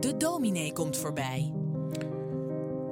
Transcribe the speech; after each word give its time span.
De 0.00 0.14
dominee 0.18 0.72
komt 0.72 0.96
voorbij. 0.96 1.52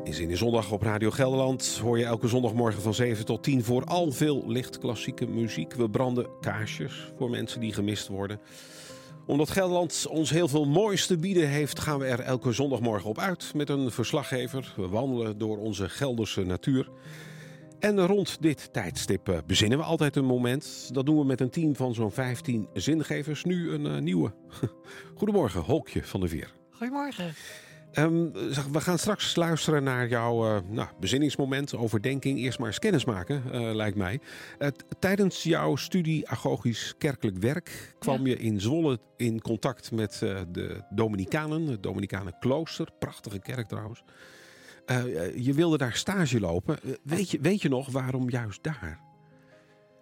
In 0.04 0.14
Zin 0.14 0.30
in 0.30 0.36
Zondag 0.36 0.72
op 0.72 0.82
Radio 0.82 1.10
Gelderland 1.10 1.78
hoor 1.82 1.98
je 1.98 2.04
elke 2.04 2.28
zondagmorgen 2.28 2.82
van 2.82 2.94
7 2.94 3.24
tot 3.24 3.42
10 3.42 3.64
vooral 3.64 4.12
veel 4.12 4.44
licht 4.46 4.78
klassieke 4.78 5.26
muziek. 5.26 5.74
We 5.74 5.90
branden 5.90 6.26
kaarsjes 6.40 7.12
voor 7.16 7.30
mensen 7.30 7.60
die 7.60 7.72
gemist 7.72 8.08
worden. 8.08 8.40
Omdat 9.26 9.50
Gelderland 9.50 10.06
ons 10.08 10.30
heel 10.30 10.48
veel 10.48 10.64
moois 10.64 11.06
te 11.06 11.16
bieden 11.16 11.48
heeft, 11.48 11.80
gaan 11.80 11.98
we 11.98 12.04
er 12.04 12.20
elke 12.20 12.52
zondagmorgen 12.52 13.10
op 13.10 13.18
uit 13.18 13.52
met 13.54 13.68
een 13.68 13.90
verslaggever. 13.90 14.72
We 14.76 14.88
wandelen 14.88 15.38
door 15.38 15.58
onze 15.58 15.88
Gelderse 15.88 16.42
natuur. 16.42 16.90
En 17.82 18.06
rond 18.06 18.42
dit 18.42 18.72
tijdstip 18.72 19.28
eh, 19.28 19.38
bezinnen 19.46 19.78
we 19.78 19.84
altijd 19.84 20.16
een 20.16 20.24
moment. 20.24 20.88
Dat 20.92 21.06
doen 21.06 21.18
we 21.18 21.24
met 21.24 21.40
een 21.40 21.50
team 21.50 21.76
van 21.76 21.94
zo'n 21.94 22.10
15 22.10 22.68
zingevers. 22.74 23.44
Nu 23.44 23.72
een 23.72 23.86
eh, 23.86 23.98
nieuwe. 23.98 24.32
Goedemorgen, 25.18 25.60
Holkje 25.60 26.04
van 26.04 26.20
de 26.20 26.28
Veer. 26.28 26.52
Goedemorgen. 26.70 27.34
Ehm, 27.92 28.30
we 28.72 28.80
gaan 28.80 28.98
straks 28.98 29.36
luisteren 29.36 29.82
naar 29.82 30.08
jouw 30.08 30.46
eh, 30.46 30.62
nou, 30.68 30.88
bezinningsmoment, 31.00 31.74
overdenking. 31.74 32.38
Eerst 32.38 32.58
maar 32.58 32.68
eens 32.68 32.78
kennis 32.78 33.04
maken, 33.04 33.42
lijkt 33.76 33.96
mij. 33.96 34.20
Tijdens 34.98 35.42
jouw 35.42 35.76
studie 35.76 36.28
agogisch 36.28 36.94
kerkelijk 36.98 37.38
werk 37.38 37.94
kwam 37.98 38.26
je 38.26 38.36
in 38.36 38.60
Zwolle 38.60 38.98
in 39.16 39.40
contact 39.40 39.90
met 39.90 40.18
de 40.48 40.84
Dominicanen, 40.90 41.66
het 41.66 41.82
Dominicanen 41.82 42.36
klooster. 42.38 42.88
Prachtige 42.98 43.38
kerk 43.38 43.68
trouwens. 43.68 44.02
Eh, 44.86 45.26
eh, 45.26 45.36
je 45.44 45.52
wilde 45.52 45.78
daar 45.78 45.92
stage 45.92 46.40
lopen. 46.40 46.82
Eh, 46.82 46.90
weet, 47.02 47.30
je, 47.30 47.40
weet 47.40 47.62
je 47.62 47.68
nog 47.68 47.90
waarom 47.90 48.30
juist 48.30 48.62
daar? 48.62 49.00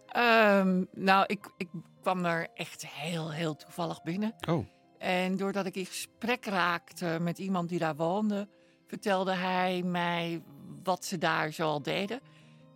Ehm, 0.06 0.84
nou, 0.92 1.24
ik, 1.26 1.52
ik 1.56 1.68
kwam 2.00 2.24
er 2.24 2.48
echt 2.54 2.86
heel, 2.86 3.32
heel 3.32 3.56
toevallig 3.56 4.02
binnen. 4.02 4.34
Oh, 4.48 4.66
En 4.98 5.36
doordat 5.36 5.66
ik 5.66 5.74
in 5.74 5.86
gesprek 5.86 6.44
raakte 6.44 7.18
met 7.20 7.38
iemand 7.38 7.68
die 7.68 7.78
daar 7.78 7.96
woonde, 7.96 8.48
vertelde 8.86 9.34
hij 9.34 9.82
mij 9.82 10.42
wat 10.82 11.04
ze 11.04 11.18
daar 11.18 11.52
zoal 11.52 11.82
deden. 11.82 12.20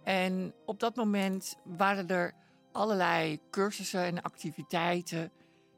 En 0.03 0.55
op 0.67 0.81
dat 0.81 0.97
moment 0.97 1.57
waren 1.65 2.09
er 2.09 2.33
allerlei 2.73 3.41
cursussen 3.51 4.05
en 4.05 4.23
activiteiten 4.23 5.33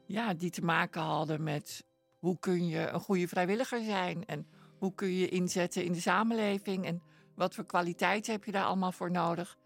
ja, 0.05 0.33
die 0.33 0.49
te 0.49 0.63
maken 0.63 1.01
hadden 1.01 1.43
met 1.43 1.83
hoe 2.19 2.39
kun 2.39 2.67
je 2.67 2.87
een 2.87 2.99
goede 2.99 3.27
vrijwilliger 3.27 3.83
zijn 3.83 4.25
en 4.25 4.47
hoe 4.77 4.93
kun 4.95 5.13
je 5.15 5.29
inzetten 5.29 5.83
in 5.83 5.91
de 5.91 5.99
samenleving 6.01 6.85
en 6.85 7.01
wat 7.35 7.55
voor 7.55 7.65
kwaliteiten 7.65 8.31
heb 8.31 8.43
je 8.43 8.51
daar 8.51 8.63
allemaal 8.65 8.91
voor 8.91 9.11
nodig. 9.11 9.57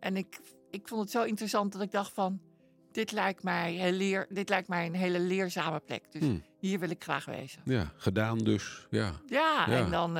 En 0.00 0.16
ik, 0.16 0.40
ik 0.70 0.88
vond 0.88 1.00
het 1.00 1.10
zo 1.10 1.22
interessant 1.22 1.72
dat 1.72 1.82
ik 1.82 1.90
dacht 1.90 2.12
van, 2.12 2.40
dit 2.92 3.12
lijkt 3.12 3.42
mij, 3.42 3.72
heel 3.72 3.92
leer, 3.92 4.26
dit 4.28 4.48
lijkt 4.48 4.68
mij 4.68 4.86
een 4.86 4.94
hele 4.94 5.20
leerzame 5.20 5.80
plek. 5.80 6.12
Dus 6.12 6.22
Hmm. 6.22 6.42
hier 6.58 6.78
wil 6.78 6.90
ik 6.90 7.02
graag 7.02 7.24
wezen. 7.24 7.62
ja, 7.64 7.92
gedaan 7.96 8.38
dus. 8.38 8.86
Ja. 8.90 9.12
Ja, 9.26 9.64
Ja. 9.68 9.84
en 9.84 9.90
dan, 9.90 10.14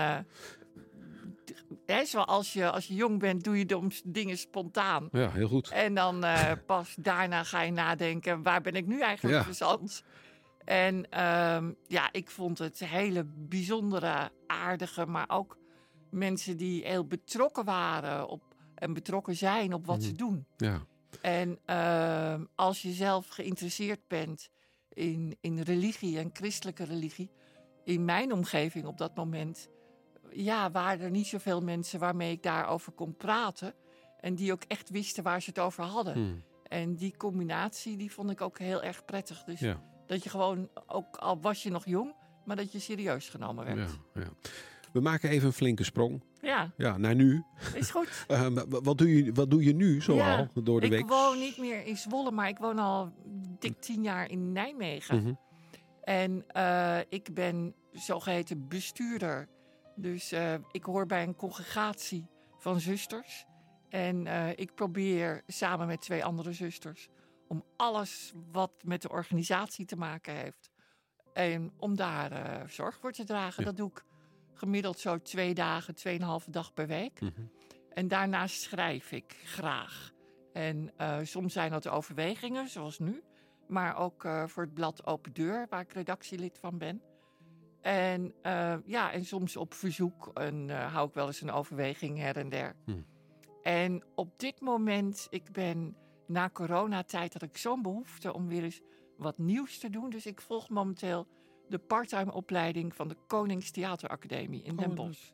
d- 1.44 1.52
hè, 1.86 2.04
zoals 2.04 2.52
je 2.52 2.70
als 2.70 2.86
je 2.86 2.94
jong 2.94 3.18
bent, 3.18 3.44
doe 3.44 3.58
je 3.58 3.88
dingen 4.04 4.38
spontaan. 4.38 5.08
ja, 5.12 5.30
heel 5.30 5.48
goed. 5.48 5.68
En 5.70 5.94
dan 5.94 6.24
eh, 6.24 6.52
pas 6.66 6.94
daarna 6.98 7.44
ga 7.44 7.62
je 7.62 7.72
nadenken, 7.72 8.42
waar 8.42 8.60
ben 8.60 8.74
ik 8.74 8.86
nu 8.86 9.00
eigenlijk 9.00 9.36
Ja. 9.36 9.44
En 10.68 11.10
ehm, 11.10 11.72
ja, 11.86 12.12
ik 12.12 12.30
vond 12.30 12.58
het 12.58 12.78
hele 12.78 13.24
bijzondere, 13.24 14.30
aardige, 14.46 15.06
maar 15.06 15.28
ook 15.28 15.58
mensen 16.10 16.56
die 16.56 16.86
heel 16.86 17.06
betrokken 17.06 17.64
waren 17.64 18.28
op, 18.28 18.42
en 18.74 18.92
betrokken 18.92 19.36
zijn 19.36 19.74
op 19.74 19.86
wat 19.86 20.02
ze 20.02 20.12
doen. 20.12 20.46
Ja. 20.56 20.82
En 21.20 21.58
ehm, 21.64 22.44
als 22.54 22.82
je 22.82 22.92
zelf 22.92 23.28
geïnteresseerd 23.28 24.00
bent 24.08 24.50
in, 24.88 25.36
in 25.40 25.60
religie 25.60 26.18
en 26.18 26.30
christelijke 26.32 26.84
religie, 26.84 27.30
in 27.84 28.04
mijn 28.04 28.32
omgeving 28.32 28.86
op 28.86 28.98
dat 28.98 29.14
moment, 29.14 29.68
ja, 30.30 30.70
waren 30.70 31.00
er 31.00 31.10
niet 31.10 31.26
zoveel 31.26 31.60
mensen 31.60 31.98
waarmee 31.98 32.32
ik 32.32 32.42
daarover 32.42 32.92
kon 32.92 33.16
praten. 33.16 33.74
En 34.20 34.34
die 34.34 34.52
ook 34.52 34.62
echt 34.62 34.90
wisten 34.90 35.22
waar 35.22 35.42
ze 35.42 35.48
het 35.48 35.58
over 35.58 35.84
hadden. 35.84 36.14
Hmm. 36.14 36.42
En 36.62 36.94
die 36.94 37.16
combinatie, 37.16 37.96
die 37.96 38.12
vond 38.12 38.30
ik 38.30 38.40
ook 38.40 38.58
heel 38.58 38.82
erg 38.82 39.04
prettig. 39.04 39.44
Dus 39.44 39.60
Ja. 39.60 39.96
Dat 40.08 40.22
je 40.22 40.30
gewoon, 40.30 40.68
ook 40.86 41.16
al 41.16 41.40
was 41.40 41.62
je 41.62 41.70
nog 41.70 41.84
jong, 41.86 42.14
maar 42.44 42.56
dat 42.56 42.72
je 42.72 42.78
serieus 42.78 43.28
genomen 43.28 43.64
werd. 43.64 43.78
Ja, 44.14 44.20
ja. 44.22 44.28
We 44.92 45.00
maken 45.00 45.30
even 45.30 45.46
een 45.46 45.52
flinke 45.52 45.84
sprong. 45.84 46.22
Ja, 46.40 46.72
Ja, 46.76 46.96
naar 46.96 47.14
nu. 47.14 47.42
is 47.74 47.90
goed. 47.90 48.08
Eh, 48.28 48.46
wa- 48.48 48.80
wat, 48.82 48.98
doe 48.98 49.24
je, 49.24 49.32
wat 49.32 49.50
doe 49.50 49.64
je 49.64 49.74
nu 49.74 50.00
zoal 50.00 50.16
Ja, 50.18 50.48
door 50.62 50.80
de 50.80 50.86
ik 50.86 50.92
week? 50.92 51.08
woon 51.08 51.38
niet 51.38 51.58
meer 51.58 51.84
in 51.86 51.96
Zwolle, 51.96 52.30
maar 52.30 52.48
ik 52.48 52.58
woon 52.58 52.78
al 52.78 53.12
dik 53.58 53.80
tien 53.80 54.02
jaar 54.02 54.30
in 54.30 54.52
Nijmegen. 54.52 55.22
Mhm. 55.22 55.32
En 56.02 56.44
eh, 56.48 56.98
ik 57.08 57.34
ben 57.34 57.74
zogeheten 57.92 58.68
bestuurder. 58.68 59.48
Dus 59.96 60.32
eh, 60.32 60.54
ik 60.72 60.84
hoor 60.84 61.06
bij 61.06 61.22
een 61.22 61.36
congregatie 61.36 62.26
van 62.58 62.80
zusters. 62.80 63.46
En 63.88 64.26
ik 64.58 64.74
probeer 64.74 65.42
samen 65.46 65.86
met 65.86 66.00
twee 66.00 66.24
andere 66.24 66.52
zusters 66.52 67.08
om 67.48 67.64
alles 67.76 68.32
wat 68.52 68.72
met 68.84 69.02
de 69.02 69.08
organisatie 69.08 69.84
te 69.84 69.96
maken 69.96 70.34
heeft. 70.34 70.70
En 71.32 71.72
om 71.76 71.96
daar 71.96 72.32
eh, 72.32 72.68
zorg 72.68 72.96
voor 72.96 73.12
te 73.12 73.24
dragen. 73.24 73.62
Ja. 73.62 73.68
Dat 73.68 73.76
doe 73.76 73.90
ik 73.90 74.04
gemiddeld 74.54 74.98
zo 74.98 75.18
twee 75.18 75.54
dagen, 75.54 75.94
tweeënhalve 75.94 76.50
dag 76.50 76.74
per 76.74 76.86
week. 76.86 77.20
Mhm. 77.20 77.32
En 77.92 78.08
daarnaast 78.08 78.60
schrijf 78.60 79.12
ik 79.12 79.36
graag. 79.44 80.12
En 80.52 80.92
eh, 80.96 81.18
soms 81.22 81.52
zijn 81.52 81.70
dat 81.70 81.88
overwegingen, 81.88 82.68
zoals 82.68 82.98
nu. 82.98 83.22
Maar 83.68 83.96
ook 83.96 84.24
eh, 84.24 84.46
voor 84.46 84.62
het 84.62 84.74
blad 84.74 85.06
Open 85.06 85.32
Deur, 85.32 85.66
waar 85.70 85.80
ik 85.80 85.92
redactielid 85.92 86.58
van 86.58 86.78
ben. 86.78 87.02
En 87.80 88.34
ja, 88.84 89.12
en 89.12 89.24
soms 89.24 89.56
op 89.56 89.74
verzoek 89.74 90.30
en, 90.34 90.70
hou 90.70 91.08
ik 91.08 91.14
wel 91.14 91.26
eens 91.26 91.40
een 91.40 91.50
overweging 91.50 92.18
her 92.18 92.36
en 92.36 92.48
der. 92.48 92.76
Hmm. 92.84 93.06
En 93.62 94.04
op 94.14 94.38
dit 94.38 94.60
moment, 94.60 95.26
ik 95.30 95.52
ben 95.52 95.96
na 96.28 96.50
coronatijd, 96.50 97.32
had 97.32 97.42
ik 97.42 97.56
zo'n 97.56 97.82
behoefte 97.82 98.32
om 98.32 98.48
weer 98.48 98.62
eens 98.62 98.80
wat 99.16 99.38
nieuws 99.38 99.78
te 99.78 99.90
doen. 99.90 100.10
Dus 100.10 100.26
ik 100.26 100.40
volg 100.40 100.68
momenteel 100.68 101.26
de 101.68 101.78
parttime 101.78 102.32
opleiding 102.32 102.94
van 102.94 103.08
de 103.08 103.16
Koningstheateracademie 103.26 104.62
in 104.62 104.76
Den 104.76 104.94
Bosch. 104.94 105.30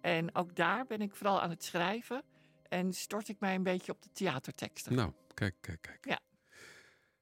En 0.00 0.34
ook 0.34 0.56
daar 0.56 0.86
ben 0.86 1.00
ik 1.00 1.14
vooral 1.14 1.40
aan 1.40 1.50
het 1.50 1.64
schrijven. 1.64 2.22
En 2.68 2.92
stort 2.92 3.28
ik 3.28 3.40
mij 3.40 3.54
een 3.54 3.62
beetje 3.62 3.92
op 3.92 4.02
de 4.02 4.08
theaterteksten. 4.12 4.94
Nou, 4.94 5.12
kijk, 5.34 5.54
kijk, 5.60 5.80
kijk. 5.80 6.06
Ja. 6.08 6.18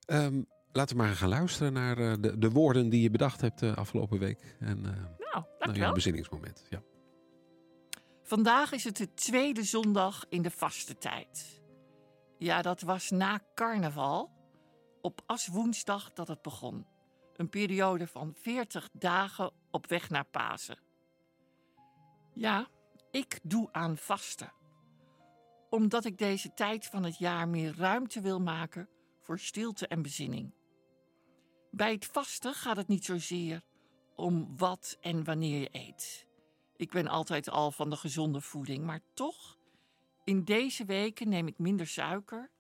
Ehm, 0.07 0.43
laten 0.73 0.97
we 0.97 1.03
maar 1.03 1.13
gaan 1.15 1.29
luisteren 1.29 1.73
naar 1.73 1.99
eh, 1.99 2.13
de, 2.21 2.39
de 2.39 2.51
woorden 2.51 2.89
die 2.89 3.03
je 3.03 3.11
bedacht 3.11 3.41
hebt 3.41 3.59
de 3.59 3.75
afgelopen 3.75 4.19
week. 4.19 4.57
En 4.59 4.87
eh 4.87 4.93
Nou, 5.33 5.45
dankjewel. 5.59 5.75
jouw 5.75 5.93
bezinningsmoment. 5.93 6.67
Ja. 6.69 6.83
Vandaag 8.23 8.73
is 8.73 8.85
het 8.85 8.97
de 8.97 9.15
tweede 9.15 9.63
zondag 9.63 10.25
in 10.29 10.43
de 10.43 10.51
vaste 10.51 10.99
tijd. 10.99 11.60
Ja, 12.41 12.63
dat 12.63 12.81
was 12.81 13.11
na 13.11 13.41
carnaval, 13.55 14.31
op 15.01 15.23
aswoensdag 15.27 16.13
dat 16.13 16.29
het 16.29 16.43
begon. 16.43 16.87
Een 17.37 17.49
periode 17.49 18.07
van 18.07 18.35
40 18.35 18.89
dagen 18.93 19.53
op 19.71 19.87
weg 19.87 20.11
naar 20.11 20.25
Pasen. 20.25 20.79
Ja, 22.35 22.69
ik 23.11 23.41
doe 23.43 23.69
aan 23.73 23.97
vasten. 23.97 24.53
Omdat 25.71 26.05
ik 26.05 26.19
deze 26.19 26.55
tijd 26.55 26.87
van 26.87 27.03
het 27.03 27.19
jaar 27.19 27.49
meer 27.49 27.77
ruimte 27.77 28.21
wil 28.21 28.41
maken 28.41 28.89
voor 29.21 29.39
stilte 29.39 29.87
en 29.87 30.03
bezinning. 30.03 30.55
Bij 31.71 31.93
het 31.93 32.07
vasten 32.07 32.55
gaat 32.55 32.77
het 32.77 32.89
niet 32.89 33.05
zozeer 33.05 33.63
om 34.17 34.57
wat 34.57 34.97
en 35.01 35.25
wanneer 35.25 35.61
je 35.61 35.69
eet. 35.73 36.27
Ik 36.77 36.91
ben 36.91 37.09
altijd 37.09 37.51
al 37.51 37.71
van 37.71 37.91
de 37.91 37.97
gezonde 37.97 38.41
voeding, 38.41 38.85
maar 38.85 39.01
toch, 39.15 39.59
in 40.31 40.45
deze 40.45 40.85
weken 40.85 41.29
neem 41.29 41.47
ik 41.47 41.59
minder 41.59 41.87
suiker. 41.87 42.51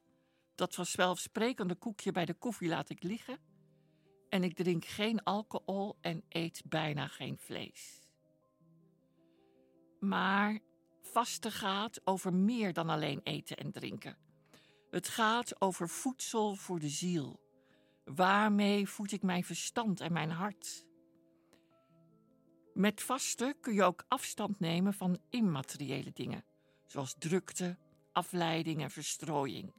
Dat 0.54 0.74
vanzelfsprekende 0.74 1.74
koekje 1.74 2.12
bij 2.12 2.24
de 2.24 2.34
koffie 2.34 2.68
laat 2.68 2.90
ik 2.90 3.02
liggen. 3.02 3.38
En 4.28 4.44
ik 4.44 4.54
drink 4.54 4.84
geen 4.84 5.22
alcohol 5.22 5.98
en 6.00 6.24
eet 6.28 6.62
bijna 6.66 7.06
geen 7.06 7.38
vlees. 7.38 8.08
Maar 10.00 10.58
vasten 11.02 11.52
gaat 11.52 12.00
over 12.04 12.34
meer 12.34 12.72
dan 12.72 12.88
alleen 12.88 13.20
eten 13.22 13.56
en 13.56 13.70
drinken. 13.70 14.18
Het 14.90 15.08
gaat 15.08 15.60
over 15.60 15.88
voedsel 15.88 16.54
voor 16.54 16.78
de 16.78 16.88
ziel. 16.88 17.40
Waarmee 18.04 18.88
voed 18.88 19.12
ik 19.12 19.22
mijn 19.22 19.44
verstand 19.44 20.00
en 20.00 20.12
mijn 20.12 20.30
hart? 20.30 20.86
Met 22.74 23.02
vasten 23.02 23.60
kun 23.60 23.74
je 23.74 23.82
ook 23.82 24.04
afstand 24.08 24.60
nemen 24.60 24.94
van 24.94 25.18
immateriële 25.28 26.12
dingen, 26.12 26.44
zoals 26.90 27.14
drukte, 27.18 27.78
afleiding 28.12 28.82
en 28.82 28.90
verstrooiing. 28.90 29.72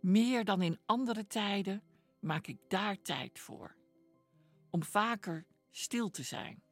Meer 0.00 0.44
dan 0.44 0.62
in 0.62 0.78
andere 0.86 1.26
tijden 1.26 1.82
maak 2.20 2.46
ik 2.46 2.58
daar 2.68 3.02
tijd 3.02 3.38
voor, 3.38 3.76
om 4.70 4.82
vaker 4.82 5.46
stil 5.70 6.10
te 6.10 6.22
zijn. 6.22 6.62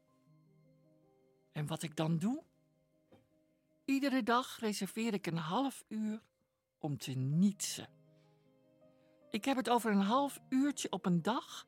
En 1.52 1.66
wat 1.66 1.82
ik 1.82 1.96
dan 1.96 2.18
doe? 2.18 2.44
Iedere 3.84 4.22
dag 4.22 4.58
reserveer 4.58 5.14
ik 5.14 5.26
een 5.26 5.36
half 5.36 5.84
uur 5.88 6.22
om 6.78 6.98
te 6.98 7.12
nietsen. 7.12 7.88
Ik 9.30 9.44
heb 9.44 9.56
het 9.56 9.68
over 9.68 9.90
een 9.90 10.00
half 10.00 10.40
uurtje 10.48 10.90
op 10.90 11.06
een 11.06 11.22
dag, 11.22 11.66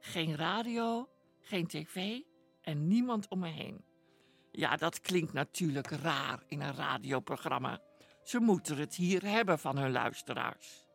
geen 0.00 0.36
radio, 0.36 1.08
geen 1.40 1.66
tv 1.66 2.20
en 2.60 2.88
niemand 2.88 3.28
om 3.28 3.38
me 3.38 3.48
heen. 3.48 3.84
Ja, 4.56 4.76
dat 4.76 5.00
klinkt 5.00 5.32
natuurlijk 5.32 5.90
raar 5.90 6.42
in 6.46 6.60
een 6.60 6.74
radioprogramma. 6.74 7.80
Ze 8.22 8.40
moeten 8.40 8.76
het 8.76 8.94
hier 8.94 9.22
hebben 9.22 9.58
van 9.58 9.78
hun 9.78 9.92
luisteraars. 9.92 10.86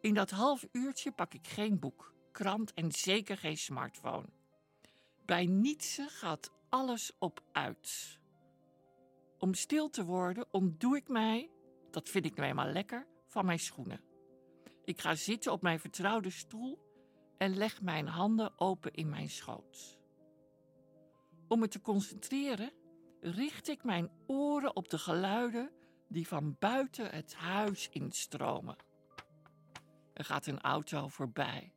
In 0.00 0.14
dat 0.14 0.30
half 0.30 0.66
uurtje 0.72 1.12
pak 1.12 1.34
ik 1.34 1.46
geen 1.46 1.78
boek, 1.78 2.14
krant 2.32 2.74
en 2.74 2.92
zeker 2.92 3.36
geen 3.36 3.56
smartphone. 3.56 4.28
Bij 5.24 5.46
Nietzsche 5.46 6.08
gaat 6.08 6.52
alles 6.68 7.12
op 7.18 7.42
uit. 7.52 8.18
Om 9.38 9.54
stil 9.54 9.90
te 9.90 10.04
worden 10.04 10.46
ontdoe 10.50 10.96
ik 10.96 11.08
mij, 11.08 11.50
dat 11.90 12.08
vind 12.08 12.24
ik 12.24 12.34
nou 12.34 12.48
eenmaal 12.48 12.72
lekker, 12.72 13.06
van 13.26 13.44
mijn 13.44 13.58
schoenen. 13.58 14.00
Ik 14.84 15.00
ga 15.00 15.14
zitten 15.14 15.52
op 15.52 15.62
mijn 15.62 15.80
vertrouwde 15.80 16.30
stoel 16.30 16.78
en 17.38 17.56
leg 17.56 17.82
mijn 17.82 18.06
handen 18.06 18.60
open 18.60 18.92
in 18.92 19.08
mijn 19.08 19.30
schoot. 19.30 19.99
Om 21.50 21.58
me 21.58 21.68
te 21.68 21.80
concentreren 21.80 22.72
richt 23.20 23.68
ik 23.68 23.84
mijn 23.84 24.10
oren 24.26 24.76
op 24.76 24.88
de 24.88 24.98
geluiden 24.98 25.70
die 26.08 26.28
van 26.28 26.56
buiten 26.58 27.10
het 27.10 27.34
huis 27.34 27.88
instromen. 27.88 28.76
Er 30.12 30.24
gaat 30.24 30.46
een 30.46 30.60
auto 30.60 31.08
voorbij. 31.08 31.72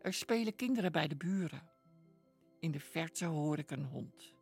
Er 0.00 0.12
spelen 0.12 0.56
kinderen 0.56 0.92
bij 0.92 1.08
de 1.08 1.16
buren. 1.16 1.70
In 2.60 2.70
de 2.70 2.80
verte 2.80 3.24
hoor 3.24 3.58
ik 3.58 3.70
een 3.70 3.84
hond. 3.84 4.34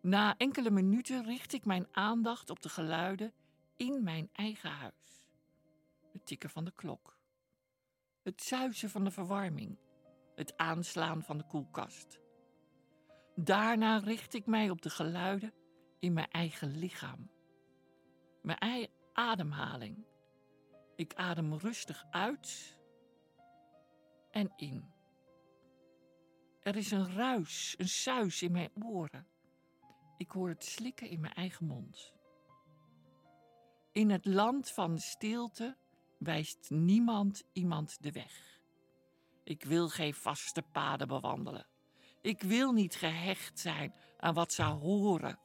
Na 0.00 0.36
enkele 0.36 0.70
minuten 0.70 1.24
richt 1.24 1.52
ik 1.52 1.64
mijn 1.64 1.86
aandacht 1.90 2.50
op 2.50 2.62
de 2.62 2.68
geluiden 2.68 3.32
in 3.76 4.02
mijn 4.02 4.28
eigen 4.32 4.70
huis. 4.70 5.28
Het 6.12 6.26
tikken 6.26 6.50
van 6.50 6.64
de 6.64 6.72
klok. 6.72 7.18
Het 8.22 8.42
zuizen 8.42 8.90
van 8.90 9.04
de 9.04 9.10
verwarming. 9.10 9.78
Het 10.34 10.56
aanslaan 10.56 11.22
van 11.22 11.38
de 11.38 11.44
koelkast. 11.44 12.24
Daarna 13.38 13.98
richt 13.98 14.34
ik 14.34 14.46
mij 14.46 14.70
op 14.70 14.82
de 14.82 14.90
geluiden 14.90 15.52
in 15.98 16.12
mijn 16.12 16.30
eigen 16.30 16.78
lichaam. 16.78 17.30
Mijn 18.42 18.58
eigen 18.58 18.92
ademhaling. 19.12 20.06
Ik 20.94 21.14
adem 21.14 21.54
rustig 21.54 22.04
uit 22.10 22.78
en 24.30 24.52
in. 24.56 24.94
Er 26.60 26.76
is 26.76 26.90
een 26.90 27.12
ruis, 27.12 27.74
een 27.78 27.88
suis 27.88 28.42
in 28.42 28.52
mijn 28.52 28.70
oren. 28.84 29.26
Ik 30.16 30.30
hoor 30.30 30.48
het 30.48 30.64
slikken 30.64 31.08
in 31.08 31.20
mijn 31.20 31.34
eigen 31.34 31.66
mond. 31.66 32.12
In 33.92 34.10
het 34.10 34.24
land 34.24 34.70
van 34.70 34.98
stilte 34.98 35.76
wijst 36.18 36.70
niemand 36.70 37.42
iemand 37.52 38.02
de 38.02 38.12
weg. 38.12 38.60
Ik 39.44 39.64
wil 39.64 39.88
geen 39.88 40.14
vaste 40.14 40.62
paden 40.62 41.08
bewandelen. 41.08 41.66
Ik 42.26 42.42
wil 42.42 42.72
niet 42.72 42.94
gehecht 42.94 43.58
zijn 43.58 43.94
aan 44.18 44.34
wat 44.34 44.52
zou 44.52 44.78
horen 44.80 45.38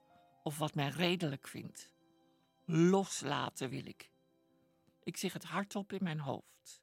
of 0.44 0.58
wat 0.58 0.76
mij 0.76 0.90
redelijk 0.90 1.48
vindt. 1.48 1.94
Loslaten 2.66 3.70
wil 3.70 3.86
ik. 3.86 4.12
Ik 5.04 5.18
zeg 5.18 5.34
het 5.34 5.44
hardop 5.44 5.94
in 5.94 6.04
mijn 6.04 6.20
hoofd 6.20 6.82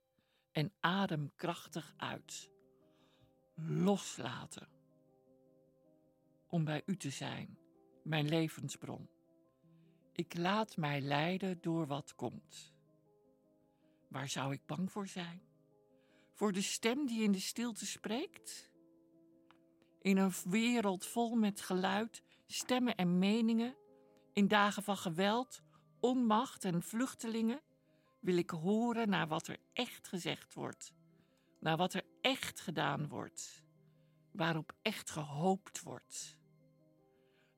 en 0.52 0.72
adem 0.80 1.32
krachtig 1.36 1.94
uit. 1.96 2.50
Loslaten. 3.54 4.68
Om 6.48 6.64
bij 6.64 6.82
u 6.86 6.96
te 6.96 7.10
zijn, 7.10 7.58
mijn 8.02 8.28
levensbron. 8.28 9.08
Ik 10.12 10.36
laat 10.36 10.76
mij 10.76 11.00
leiden 11.00 11.60
door 11.60 11.86
wat 11.86 12.14
komt. 12.14 12.74
Waar 14.08 14.28
zou 14.28 14.52
ik 14.52 14.66
bang 14.66 14.92
voor 14.92 15.06
zijn? 15.06 15.42
Voor 16.32 16.52
de 16.52 16.62
stem 16.62 17.06
die 17.06 17.22
in 17.22 17.32
de 17.32 17.40
stilte 17.40 17.86
spreekt? 17.86 18.67
In 20.08 20.16
een 20.16 20.32
wereld 20.44 21.06
vol 21.06 21.34
met 21.34 21.60
geluid, 21.60 22.22
stemmen 22.46 22.94
en 22.94 23.18
meningen, 23.18 23.76
in 24.32 24.48
dagen 24.48 24.82
van 24.82 24.96
geweld, 24.96 25.62
onmacht 26.00 26.64
en 26.64 26.82
vluchtelingen, 26.82 27.60
wil 28.20 28.36
ik 28.36 28.50
horen 28.50 29.08
naar 29.08 29.28
wat 29.28 29.46
er 29.46 29.56
echt 29.72 30.08
gezegd 30.08 30.54
wordt, 30.54 30.92
naar 31.60 31.76
wat 31.76 31.94
er 31.94 32.04
echt 32.20 32.60
gedaan 32.60 33.08
wordt, 33.08 33.62
waarop 34.32 34.72
echt 34.82 35.10
gehoopt 35.10 35.82
wordt. 35.82 36.38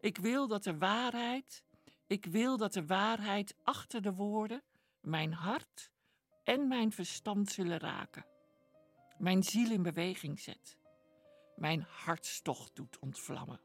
Ik 0.01 0.17
wil 0.19 0.49
dat 0.49 0.65
de 0.65 0.79
waarheid, 0.79 1.65
ik 2.07 2.25
wil 2.25 2.57
dat 2.57 2.73
de 2.73 2.87
waarheid 2.87 3.55
achter 3.63 4.03
de 4.03 4.15
woorden 4.15 4.63
mijn 5.01 5.33
hart 5.33 5.91
en 6.45 6.69
mijn 6.69 6.93
verstand 6.93 7.51
zullen 7.51 7.79
raken, 7.79 8.27
mijn 9.19 9.43
ziel 9.43 9.71
in 9.71 9.83
beweging 9.83 10.41
zet, 10.41 10.80
mijn 11.61 11.81
hartstocht 11.89 12.77
doet 12.77 12.99
ontvlammen. 12.99 13.61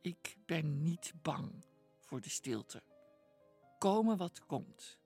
Ik 0.00 0.36
ben 0.46 0.82
niet 0.82 1.12
bang 1.22 1.64
voor 2.00 2.20
de 2.20 2.28
stilte. 2.28 2.82
Komen 3.78 4.16
wat 4.16 4.46
komt, 4.46 4.98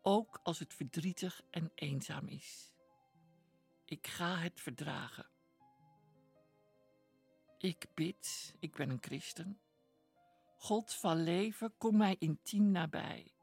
ook 0.00 0.40
als 0.42 0.58
het 0.58 0.74
verdrietig 0.74 1.42
en 1.50 1.70
eenzaam 1.74 2.28
is. 2.28 2.72
Ik 3.84 4.06
ga 4.06 4.36
het 4.36 4.60
verdragen. 4.60 5.30
Ik 7.58 7.86
bid, 7.94 8.54
ik 8.58 8.74
ben 8.74 8.90
een 8.90 9.02
christen. 9.02 9.60
God 10.56 10.94
van 10.94 11.22
leven, 11.22 11.76
kom 11.76 11.96
mij 11.96 12.16
intiem 12.18 12.70
nabij. 12.70 13.34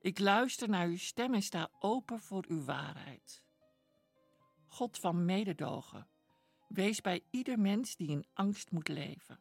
Ik 0.00 0.18
luister 0.18 0.68
naar 0.68 0.86
uw 0.86 0.96
stem 0.96 1.34
en 1.34 1.42
sta 1.42 1.70
open 1.78 2.20
voor 2.20 2.44
uw 2.48 2.64
waarheid. 2.64 3.42
God 4.72 4.98
van 4.98 5.24
mededogen, 5.24 6.08
wees 6.68 7.00
bij 7.00 7.24
ieder 7.30 7.58
mens 7.58 7.96
die 7.96 8.08
in 8.08 8.26
angst 8.32 8.70
moet 8.70 8.88
leven. 8.88 9.40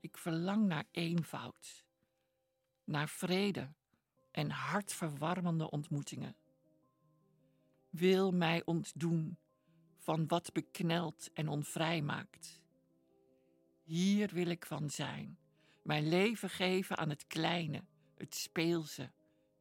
Ik 0.00 0.16
verlang 0.16 0.66
naar 0.66 0.84
eenvoud, 0.90 1.84
naar 2.84 3.08
vrede 3.08 3.72
en 4.30 4.50
hartverwarmende 4.50 5.70
ontmoetingen. 5.70 6.36
Wil 7.90 8.32
mij 8.32 8.64
ontdoen 8.64 9.38
van 9.96 10.26
wat 10.26 10.52
beknelt 10.52 11.30
en 11.32 11.48
onvrij 11.48 12.02
maakt. 12.02 12.62
Hier 13.82 14.30
wil 14.32 14.46
ik 14.46 14.66
van 14.66 14.90
zijn, 14.90 15.38
mijn 15.82 16.08
leven 16.08 16.50
geven 16.50 16.96
aan 16.96 17.08
het 17.08 17.26
kleine 17.26 17.84
het 18.14 18.34
speelse 18.34 19.12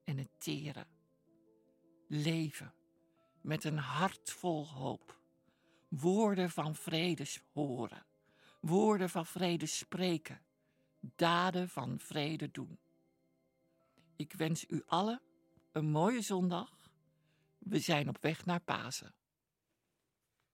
en 0.03 0.17
het 0.17 0.29
tere. 0.37 0.87
Leven 2.07 2.73
met 3.45 3.63
een 3.63 3.77
hart 3.77 4.31
vol 4.31 4.67
hoop. 4.67 5.17
Woorden 5.87 6.49
van 6.49 6.75
vrede 6.75 7.25
horen. 7.53 8.05
Woorden 8.59 9.09
van 9.09 9.25
vrede 9.25 9.65
spreken. 9.65 10.41
Daden 10.99 11.69
van 11.69 11.99
vrede 11.99 12.51
doen. 12.51 12.79
Ik 14.15 14.33
wens 14.33 14.65
u 14.67 14.83
allen 14.87 15.21
een 15.71 15.85
mooie 15.85 16.21
zondag. 16.21 16.89
We 17.57 17.79
zijn 17.79 18.09
op 18.09 18.17
weg 18.21 18.45
naar 18.45 18.61
Pasen. 18.61 19.13